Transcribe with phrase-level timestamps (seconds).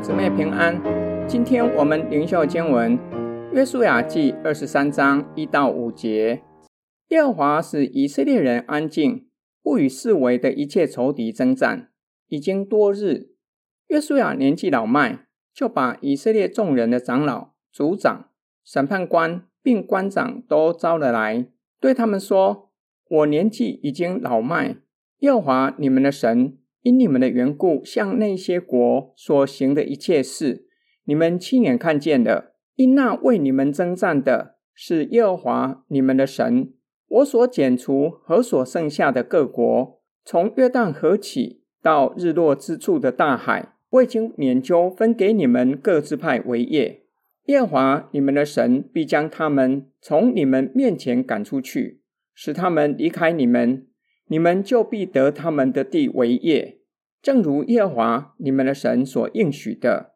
[0.00, 0.80] 姊妹平安。
[1.26, 2.98] 今天我们灵修经文
[3.52, 6.42] 《约书亚记》二十三章一到五节。
[7.08, 9.26] 耶和华使以色列人安静，
[9.62, 11.90] 不与四围的一切仇敌争战。
[12.28, 13.30] 已经多日，
[13.88, 18.28] 约书亚年纪老迈，就把以色列众人的长老、族长、
[18.64, 21.46] 审判官并官长都招了来，
[21.80, 22.70] 对他们说
[23.08, 24.76] ：“我年纪已经老迈，
[25.20, 30.68] 耶和华你们的神。”因你们的缘故，向那些国所行的一切事，
[31.04, 32.52] 你们亲眼看见的。
[32.76, 36.72] 因那为你们征战的是耶和华你们的神。
[37.08, 47.02] 我所剪除和所剩下的各国，从约旦河起到日落之处的大海，我已经研究分给你们各支派为业。
[47.46, 53.88] 耶和华你们的神必将他们从你们面前赶出去，使他们离开你们。
[54.28, 56.78] 你们就必得他们的地为业，
[57.22, 60.14] 正如耶和华你们的神所应许的。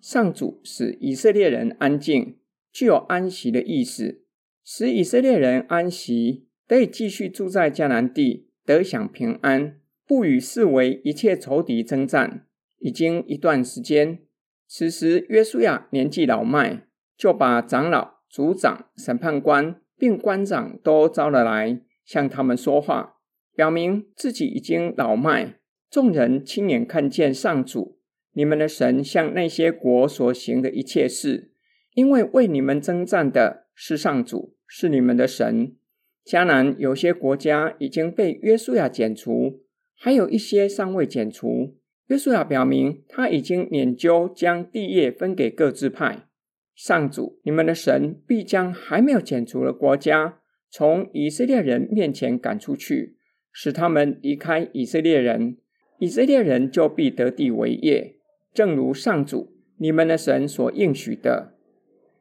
[0.00, 2.38] 上主使以色列人安静，
[2.72, 4.22] 具有安息的意思，
[4.64, 12.46] 使以色列人安息，得以继续住在迦南地，得享平安，不与四围一切仇敌争战。
[12.78, 14.20] 已经一段时间，
[14.66, 23.19] 此时约书亚年纪老迈，就把长老、族长、审判官并官长都招了来，向他们说话。
[23.60, 25.56] 表明自己已经老迈，
[25.90, 27.98] 众人亲眼看见上主
[28.32, 31.52] 你们的神向那些国所行的一切事，
[31.92, 35.76] 因为为你们征战的是上主，是你们的神。
[36.24, 39.60] 迦南有些国家已经被约书亚剪除，
[39.94, 41.76] 还有一些尚未剪除。
[42.06, 46.26] 约书亚表明他已经研究将地业分给各支派。
[46.74, 50.38] 上主你们的神必将还没有剪除的国家
[50.70, 53.18] 从以色列人面前赶出去。
[53.52, 55.56] 使他们离开以色列人，
[55.98, 58.16] 以色列人就必得地为业，
[58.52, 61.54] 正如上主你们的神所应许的。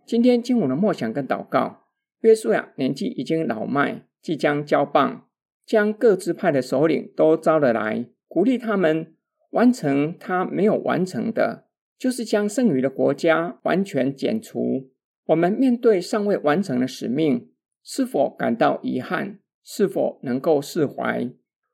[0.06, 1.84] 今天经文的默想跟祷告，
[2.22, 5.28] 约书亚年纪已经老迈，即将交棒，
[5.66, 9.14] 将各支派的首领都招了来，鼓励他们
[9.52, 14.90] 完成他没有完成的，就是将剩余的国家完全剪除。
[15.28, 17.52] 我们面对尚未完成的使命，
[17.84, 19.40] 是否感到遗憾？
[19.72, 21.30] 是否能够释怀？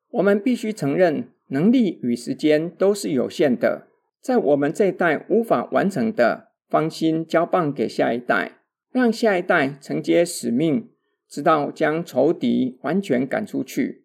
[0.09, 3.87] 我们必须承认，能力与时间都是有限的。
[4.19, 8.57] 在我们这一代无法完成的，放心交棒给下一代，
[8.91, 10.89] 让下一代承接使命，
[11.29, 14.03] 直到将仇敌完全赶出去。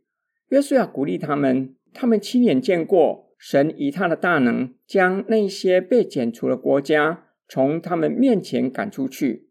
[0.51, 9.49] 约书亚鼓励他们，他们亲眼见过神以他的大能，将那些被剪除的国家从他们面前赶出去，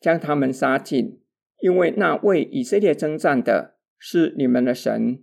[0.00, 1.20] 将他们杀尽，
[1.60, 3.71] 因为那为以色列征战的。
[4.04, 5.22] 是你们的神。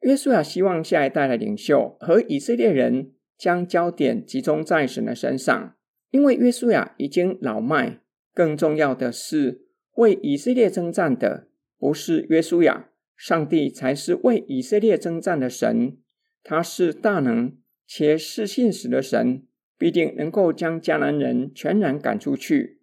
[0.00, 5.76] 约书亚希望下一代的领袖和以色列人将焦点集中在神的身上，
[6.10, 8.00] 因为约书亚已经老迈。
[8.34, 9.62] 更重要的是，
[9.94, 11.46] 为以色列征战的
[11.78, 15.96] 不是约书亚，上帝才是为以色列征战的神。
[16.42, 19.44] 他是大能且是信实的神，
[19.78, 22.80] 必定能够将迦南人全然赶出去。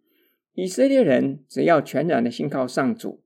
[0.54, 3.23] 以色列人只要全然的信靠上主。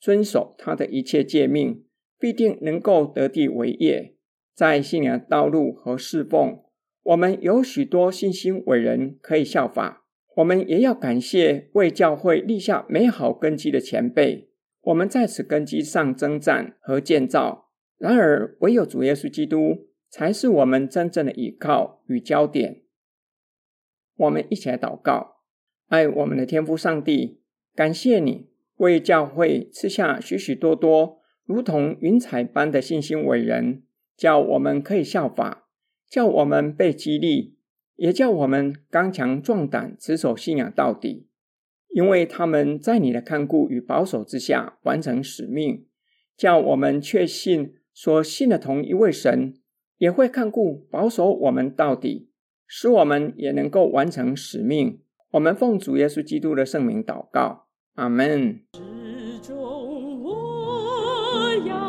[0.00, 1.84] 遵守他的一切诫命，
[2.18, 4.14] 必定能够得地为业。
[4.54, 6.62] 在信仰道路和侍奉，
[7.02, 10.04] 我们有许多信心伟人可以效法。
[10.36, 14.50] 我们也要感谢为教会立下美好根基的前辈。
[14.82, 17.70] 我们在此根基上征战和建造。
[17.98, 22.82] 然而，唯有主耶稣基督才是我们真正的依靠与焦点。
[24.16, 25.38] 我们一起来祷告：
[25.88, 27.40] 爱我们的天父上帝，
[27.74, 28.48] 感谢你。
[28.78, 33.82] 为教会赐下许许多多如同云彩般的信心伟人，
[34.16, 35.68] 叫我们可以效法，
[36.08, 37.56] 叫我们被激励，
[37.96, 41.26] 也叫我们刚强壮胆，持守信仰到底。
[41.88, 45.86] 因为他们在你的看顾与保守之下完成使命，
[46.36, 49.54] 叫我们确信所信的同一位神
[49.96, 52.30] 也会看顾保守我们到底，
[52.66, 55.00] 使我们也能够完成使命。
[55.32, 57.67] 我们奉主耶稣基督的圣名祷告。
[57.98, 58.60] 阿门
[59.50, 61.87] 我要